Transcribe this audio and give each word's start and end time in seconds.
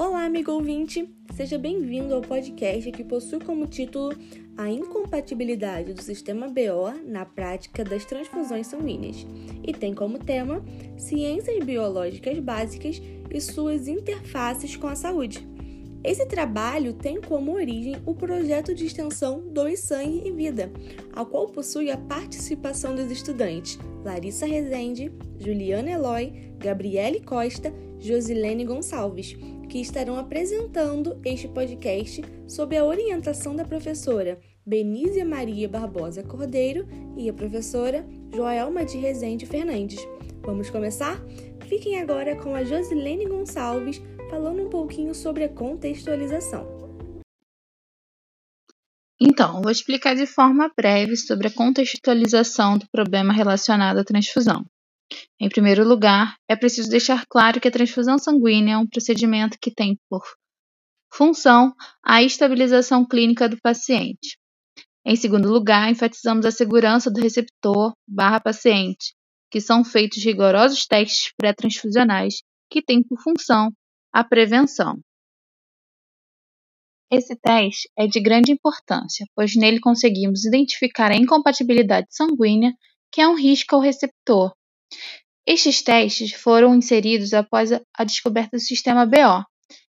Olá, 0.00 0.26
amigo 0.26 0.52
ouvinte! 0.52 1.12
Seja 1.34 1.58
bem-vindo 1.58 2.14
ao 2.14 2.22
podcast 2.22 2.88
que 2.92 3.02
possui 3.02 3.40
como 3.40 3.66
título 3.66 4.16
A 4.56 4.70
Incompatibilidade 4.70 5.92
do 5.92 6.00
Sistema 6.00 6.46
BO 6.46 6.92
na 7.04 7.26
Prática 7.26 7.82
das 7.82 8.04
Transfusões 8.04 8.68
Sanguíneas 8.68 9.26
e 9.60 9.72
tem 9.72 9.92
como 9.92 10.20
tema 10.20 10.64
Ciências 10.96 11.64
Biológicas 11.64 12.38
Básicas 12.38 13.02
e 13.28 13.40
suas 13.40 13.88
interfaces 13.88 14.76
com 14.76 14.86
a 14.86 14.94
saúde. 14.94 15.44
Esse 16.04 16.26
trabalho 16.26 16.92
tem 16.92 17.20
como 17.20 17.54
origem 17.54 17.96
o 18.06 18.14
projeto 18.14 18.72
de 18.72 18.86
extensão 18.86 19.42
Dois 19.48 19.80
Sangue 19.80 20.22
e 20.24 20.30
Vida, 20.30 20.70
ao 21.12 21.26
qual 21.26 21.48
possui 21.48 21.90
a 21.90 21.98
participação 21.98 22.94
dos 22.94 23.10
estudantes 23.10 23.76
Larissa 24.04 24.46
Rezende, 24.46 25.10
Juliana 25.40 25.90
Eloy, 25.90 26.52
Gabriele 26.56 27.18
Costa, 27.18 27.74
Josilene 27.98 28.64
Gonçalves, 28.64 29.36
que 29.68 29.80
estarão 29.80 30.16
apresentando 30.18 31.20
este 31.24 31.46
podcast 31.48 32.22
sob 32.46 32.76
a 32.76 32.84
orientação 32.84 33.54
da 33.54 33.64
professora 33.64 34.40
Benízia 34.66 35.24
Maria 35.24 35.68
Barbosa 35.68 36.22
Cordeiro 36.22 36.86
e 37.16 37.28
a 37.28 37.32
professora 37.32 38.06
Joelma 38.34 38.84
de 38.84 38.98
Rezende 38.98 39.46
Fernandes. 39.46 40.00
Vamos 40.42 40.70
começar? 40.70 41.20
Fiquem 41.68 42.00
agora 42.00 42.36
com 42.36 42.54
a 42.54 42.64
Josilene 42.64 43.26
Gonçalves 43.26 44.00
falando 44.30 44.62
um 44.62 44.70
pouquinho 44.70 45.14
sobre 45.14 45.44
a 45.44 45.48
contextualização. 45.48 46.66
Então, 49.20 49.60
vou 49.60 49.70
explicar 49.70 50.14
de 50.14 50.26
forma 50.26 50.70
breve 50.76 51.16
sobre 51.16 51.48
a 51.48 51.50
contextualização 51.50 52.78
do 52.78 52.88
problema 52.88 53.32
relacionado 53.32 53.98
à 53.98 54.04
transfusão. 54.04 54.64
Em 55.40 55.48
primeiro 55.48 55.86
lugar, 55.86 56.36
é 56.48 56.56
preciso 56.56 56.90
deixar 56.90 57.24
claro 57.26 57.60
que 57.60 57.68
a 57.68 57.70
transfusão 57.70 58.18
sanguínea 58.18 58.74
é 58.74 58.78
um 58.78 58.86
procedimento 58.86 59.58
que 59.60 59.70
tem 59.70 59.98
por 60.08 60.22
função 61.12 61.74
a 62.04 62.22
estabilização 62.22 63.06
clínica 63.06 63.48
do 63.48 63.58
paciente. 63.60 64.38
Em 65.04 65.16
segundo 65.16 65.50
lugar, 65.50 65.90
enfatizamos 65.90 66.44
a 66.44 66.50
segurança 66.50 67.10
do 67.10 67.20
receptor 67.20 67.94
barra 68.06 68.40
paciente, 68.40 69.14
que 69.50 69.60
são 69.60 69.82
feitos 69.84 70.22
rigorosos 70.22 70.86
testes 70.86 71.32
pré-transfusionais 71.36 72.42
que 72.70 72.82
têm 72.82 73.02
por 73.02 73.18
função 73.22 73.72
a 74.12 74.22
prevenção. 74.22 75.00
Esse 77.10 77.34
teste 77.36 77.88
é 77.96 78.06
de 78.06 78.20
grande 78.20 78.52
importância, 78.52 79.24
pois 79.34 79.56
nele 79.56 79.80
conseguimos 79.80 80.44
identificar 80.44 81.10
a 81.10 81.16
incompatibilidade 81.16 82.08
sanguínea, 82.10 82.74
que 83.10 83.22
é 83.22 83.26
um 83.26 83.34
risco 83.34 83.74
ao 83.74 83.80
receptor, 83.80 84.52
estes 85.46 85.80
testes 85.80 86.32
foram 86.32 86.74
inseridos 86.74 87.32
após 87.32 87.70
a 87.72 88.04
descoberta 88.04 88.58
do 88.58 88.60
sistema 88.60 89.06
BO, 89.06 89.44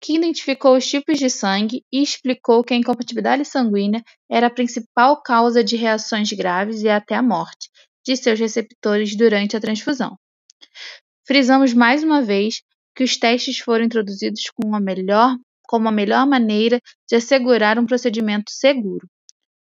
que 0.00 0.16
identificou 0.16 0.76
os 0.76 0.86
tipos 0.86 1.18
de 1.18 1.28
sangue 1.28 1.84
e 1.92 2.02
explicou 2.02 2.62
que 2.62 2.72
a 2.72 2.76
incompatibilidade 2.76 3.44
sanguínea 3.44 4.02
era 4.30 4.46
a 4.46 4.50
principal 4.50 5.20
causa 5.20 5.62
de 5.62 5.76
reações 5.76 6.32
graves 6.32 6.82
e 6.82 6.88
até 6.88 7.16
a 7.16 7.22
morte 7.22 7.68
de 8.06 8.16
seus 8.16 8.38
receptores 8.38 9.16
durante 9.16 9.56
a 9.56 9.60
transfusão. 9.60 10.16
Frisamos 11.26 11.74
mais 11.74 12.02
uma 12.02 12.22
vez 12.22 12.62
que 12.94 13.04
os 13.04 13.16
testes 13.16 13.58
foram 13.58 13.84
introduzidos 13.84 14.42
a 14.72 14.80
melhor, 14.80 15.36
como 15.64 15.88
a 15.88 15.92
melhor 15.92 16.26
maneira 16.26 16.80
de 17.08 17.16
assegurar 17.16 17.78
um 17.78 17.86
procedimento 17.86 18.50
seguro. 18.50 19.06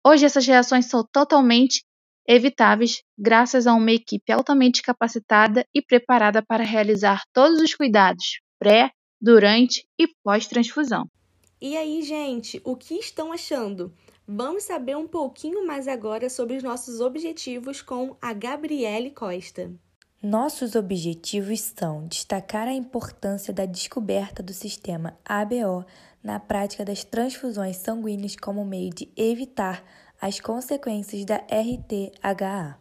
Hoje 0.07 0.25
essas 0.25 0.47
reações 0.47 0.87
são 0.87 1.05
totalmente 1.13 1.83
evitáveis 2.27 3.03
graças 3.19 3.67
a 3.67 3.75
uma 3.75 3.93
equipe 3.93 4.33
altamente 4.33 4.83
capacitada 4.83 5.67
e 5.75 5.83
preparada 5.83 6.43
para 6.43 6.65
realizar 6.65 7.23
todos 7.33 7.61
os 7.61 7.75
cuidados 7.75 8.41
pré, 8.61 8.91
durante 9.21 9.87
e 9.99 10.07
pós-transfusão. 10.23 11.07
E 11.61 11.77
aí, 11.77 12.03
gente, 12.03 12.61
o 12.65 12.77
que 12.77 12.95
estão 12.95 13.33
achando? 13.33 13.93
Vamos 14.27 14.65
saber 14.65 14.97
um 14.97 15.09
pouquinho 15.09 15.67
mais 15.67 15.89
agora 15.89 16.31
sobre 16.31 16.57
os 16.57 16.63
nossos 16.63 17.01
objetivos 17.01 17.83
com 17.83 18.17
a 18.21 18.33
Gabriele 18.33 19.11
Costa. 19.11 19.71
Nossos 20.23 20.75
objetivos 20.75 21.61
são 21.61 22.07
destacar 22.07 22.69
a 22.69 22.73
importância 22.73 23.53
da 23.53 23.65
descoberta 23.65 24.43
do 24.43 24.53
sistema 24.53 25.19
ABO 25.25 25.85
na 26.23 26.39
prática 26.39 26.85
das 26.85 27.03
transfusões 27.03 27.77
sanguíneas 27.79 28.37
como 28.37 28.65
meio 28.65 28.91
de 28.91 29.11
evitar 29.17 29.83
as 30.21 30.39
consequências 30.39 31.25
da 31.25 31.37
RTHA. 31.37 32.79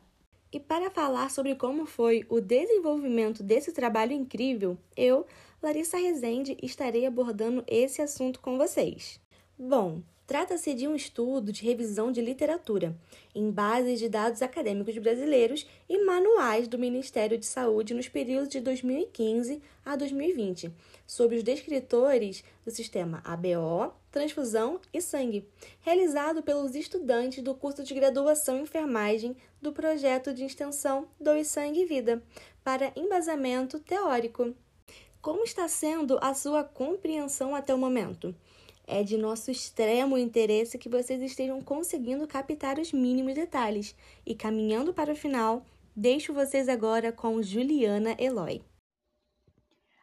E 0.51 0.59
para 0.59 0.89
falar 0.89 1.29
sobre 1.29 1.55
como 1.55 1.85
foi 1.85 2.25
o 2.27 2.41
desenvolvimento 2.41 3.43
desse 3.43 3.71
trabalho 3.71 4.13
incrível, 4.13 4.77
eu, 4.97 5.25
Larissa 5.61 5.97
Rezende, 5.97 6.57
estarei 6.61 7.05
abordando 7.05 7.63
esse 7.67 8.01
assunto 8.01 8.39
com 8.41 8.57
vocês. 8.57 9.21
Bom, 9.57 10.01
Trata-se 10.29 10.75
de 10.75 10.87
um 10.87 10.95
estudo 10.95 11.51
de 11.51 11.65
revisão 11.65 12.11
de 12.11 12.21
literatura, 12.21 12.95
em 13.33 13.49
bases 13.49 13.97
de 13.97 14.07
dados 14.07 14.43
acadêmicos 14.43 14.95
brasileiros 14.99 15.65
e 15.89 16.05
manuais 16.05 16.67
do 16.67 16.77
Ministério 16.77 17.35
de 17.35 17.47
Saúde 17.47 17.95
nos 17.95 18.07
períodos 18.07 18.49
de 18.49 18.59
2015 18.59 19.59
a 19.83 19.95
2020, 19.95 20.71
sobre 21.07 21.35
os 21.35 21.41
descritores 21.41 22.43
do 22.63 22.69
sistema 22.69 23.23
ABO, 23.25 23.91
transfusão 24.11 24.79
e 24.93 25.01
sangue, 25.01 25.49
realizado 25.81 26.43
pelos 26.43 26.75
estudantes 26.75 27.43
do 27.43 27.55
curso 27.55 27.81
de 27.83 27.95
graduação 27.95 28.59
em 28.59 28.61
enfermagem 28.61 29.35
do 29.59 29.73
projeto 29.73 30.31
de 30.31 30.45
extensão 30.45 31.07
Dois 31.19 31.47
Sangue 31.47 31.81
e 31.81 31.85
Vida, 31.85 32.21
para 32.63 32.93
embasamento 32.95 33.79
teórico. 33.79 34.53
Como 35.23 35.43
está 35.43 35.67
sendo 35.67 36.19
a 36.21 36.35
sua 36.35 36.63
compreensão 36.63 37.55
até 37.55 37.73
o 37.73 37.79
momento? 37.79 38.35
É 38.91 39.03
de 39.03 39.19
nosso 39.19 39.51
extremo 39.51 40.17
interesse 40.17 40.75
que 40.75 40.89
vocês 40.89 41.21
estejam 41.21 41.61
conseguindo 41.61 42.27
captar 42.27 42.79
os 42.79 42.91
mínimos 42.91 43.35
detalhes. 43.35 43.95
E 44.25 44.33
caminhando 44.33 44.91
para 44.91 45.13
o 45.13 45.15
final, 45.15 45.63
deixo 45.95 46.33
vocês 46.33 46.67
agora 46.67 47.11
com 47.11 47.39
Juliana 47.39 48.15
Eloy. 48.17 48.63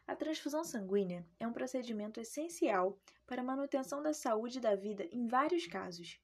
A 0.06 0.14
transfusão 0.14 0.62
sanguínea 0.62 1.26
é 1.40 1.48
um 1.48 1.52
procedimento 1.52 2.20
essencial 2.20 2.96
para 3.26 3.42
a 3.42 3.44
manutenção 3.44 4.00
da 4.00 4.14
saúde 4.14 4.60
da 4.60 4.76
vida 4.76 5.04
em 5.10 5.26
vários 5.26 5.66
casos. 5.66 6.20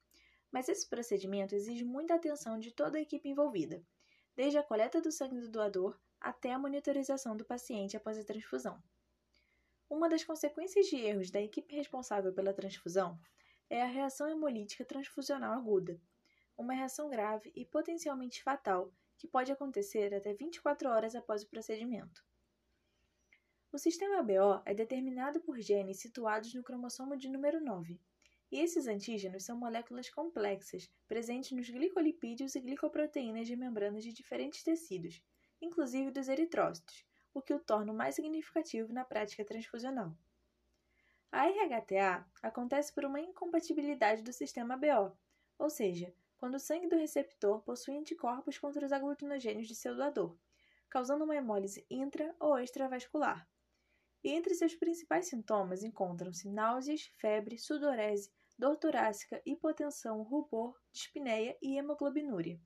Mas 0.52 0.68
esse 0.68 0.88
procedimento 0.88 1.56
exige 1.56 1.82
muita 1.82 2.14
atenção 2.14 2.60
de 2.60 2.70
toda 2.70 2.96
a 2.96 3.00
equipe 3.00 3.28
envolvida, 3.28 3.82
desde 4.36 4.56
a 4.56 4.62
coleta 4.62 5.00
do 5.00 5.10
sangue 5.10 5.40
do 5.40 5.48
doador 5.48 5.98
até 6.20 6.52
a 6.52 6.60
monitorização 6.60 7.36
do 7.36 7.44
paciente 7.44 7.96
após 7.96 8.16
a 8.16 8.22
transfusão. 8.22 8.80
Uma 9.92 10.08
das 10.08 10.24
consequências 10.24 10.86
de 10.86 10.96
erros 10.96 11.30
da 11.30 11.38
equipe 11.38 11.76
responsável 11.76 12.32
pela 12.32 12.54
transfusão 12.54 13.20
é 13.68 13.82
a 13.82 13.86
reação 13.86 14.26
hemolítica 14.26 14.86
transfusional 14.86 15.52
aguda, 15.52 16.00
uma 16.56 16.72
reação 16.72 17.10
grave 17.10 17.52
e 17.54 17.66
potencialmente 17.66 18.42
fatal 18.42 18.90
que 19.18 19.28
pode 19.28 19.52
acontecer 19.52 20.14
até 20.14 20.32
24 20.32 20.88
horas 20.88 21.14
após 21.14 21.42
o 21.42 21.46
procedimento. 21.46 22.24
O 23.70 23.76
sistema 23.76 24.22
BO 24.22 24.62
é 24.64 24.72
determinado 24.72 25.42
por 25.42 25.60
genes 25.60 26.00
situados 26.00 26.54
no 26.54 26.62
cromossomo 26.62 27.14
de 27.14 27.28
número 27.28 27.62
9, 27.62 28.00
e 28.50 28.60
esses 28.60 28.86
antígenos 28.86 29.44
são 29.44 29.58
moléculas 29.58 30.08
complexas 30.08 30.90
presentes 31.06 31.52
nos 31.52 31.68
glicolipídios 31.68 32.54
e 32.54 32.60
glicoproteínas 32.60 33.46
de 33.46 33.56
membranas 33.56 34.02
de 34.02 34.14
diferentes 34.14 34.62
tecidos, 34.62 35.22
inclusive 35.60 36.10
dos 36.10 36.28
eritrócitos, 36.28 37.04
o 37.34 37.42
que 37.42 37.54
o 37.54 37.60
torna 37.60 37.92
mais 37.92 38.14
significativo 38.14 38.92
na 38.92 39.04
prática 39.04 39.44
transfusional. 39.44 40.16
A 41.30 41.46
RHTA 41.46 42.26
acontece 42.42 42.92
por 42.92 43.04
uma 43.04 43.20
incompatibilidade 43.20 44.22
do 44.22 44.32
sistema 44.32 44.76
BO, 44.76 45.16
ou 45.58 45.70
seja, 45.70 46.14
quando 46.36 46.56
o 46.56 46.60
sangue 46.60 46.88
do 46.88 46.96
receptor 46.96 47.62
possui 47.62 47.96
anticorpos 47.96 48.58
contra 48.58 48.84
os 48.84 48.92
aglutinogênios 48.92 49.68
de 49.68 49.74
seu 49.74 49.94
doador, 49.94 50.36
causando 50.90 51.24
uma 51.24 51.36
hemólise 51.36 51.86
intra 51.88 52.34
ou 52.38 52.58
extravascular. 52.58 53.48
E 54.22 54.30
entre 54.30 54.54
seus 54.54 54.74
principais 54.74 55.28
sintomas 55.28 55.82
encontram-se 55.82 56.48
náuseas, 56.48 57.10
febre, 57.16 57.58
sudorese, 57.58 58.30
dor 58.58 58.76
torácica, 58.76 59.40
hipotensão, 59.46 60.22
rubor, 60.22 60.78
dispneia 60.92 61.56
e 61.62 61.78
hemoglobinúria. 61.78 62.60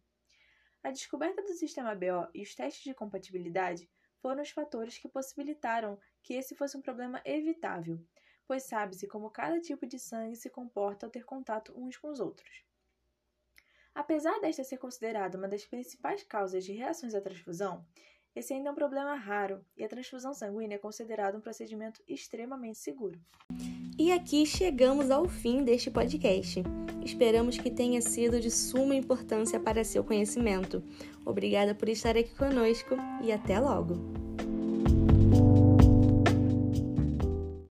A 0.82 0.90
descoberta 0.90 1.42
do 1.42 1.54
sistema 1.54 1.94
BO 1.94 2.28
e 2.34 2.42
os 2.42 2.54
testes 2.54 2.82
de 2.82 2.94
compatibilidade 2.94 3.88
foram 4.26 4.42
os 4.42 4.50
fatores 4.50 4.98
que 4.98 5.06
possibilitaram 5.06 5.96
que 6.20 6.34
esse 6.34 6.52
fosse 6.56 6.76
um 6.76 6.82
problema 6.82 7.22
evitável, 7.24 7.96
pois 8.44 8.64
sabe-se 8.64 9.06
como 9.06 9.30
cada 9.30 9.60
tipo 9.60 9.86
de 9.86 10.00
sangue 10.00 10.34
se 10.34 10.50
comporta 10.50 11.06
ao 11.06 11.12
ter 11.12 11.24
contato 11.24 11.72
uns 11.76 11.96
com 11.96 12.08
os 12.08 12.18
outros. 12.18 12.64
Apesar 13.94 14.40
desta 14.40 14.64
ser 14.64 14.78
considerada 14.78 15.38
uma 15.38 15.46
das 15.46 15.64
principais 15.64 16.24
causas 16.24 16.64
de 16.64 16.72
reações 16.72 17.14
à 17.14 17.20
transfusão, 17.20 17.86
esse 18.34 18.52
ainda 18.52 18.70
é 18.70 18.72
um 18.72 18.74
problema 18.74 19.14
raro 19.14 19.64
e 19.76 19.84
a 19.84 19.88
transfusão 19.88 20.34
sanguínea 20.34 20.74
é 20.74 20.78
considerada 20.78 21.38
um 21.38 21.40
procedimento 21.40 22.02
extremamente 22.08 22.78
seguro. 22.78 23.20
E 23.96 24.10
aqui 24.10 24.44
chegamos 24.44 25.08
ao 25.08 25.28
fim 25.28 25.62
deste 25.62 25.88
podcast. 25.88 26.64
Esperamos 27.06 27.56
que 27.56 27.70
tenha 27.70 28.02
sido 28.02 28.40
de 28.40 28.50
suma 28.50 28.96
importância 28.96 29.60
para 29.60 29.84
seu 29.84 30.02
conhecimento. 30.02 30.82
Obrigada 31.24 31.72
por 31.72 31.88
estar 31.88 32.16
aqui 32.16 32.34
conosco 32.34 32.96
e 33.22 33.30
até 33.30 33.60
logo! 33.60 34.25